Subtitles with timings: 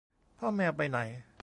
[0.39, 0.99] พ่อแมวไปไหน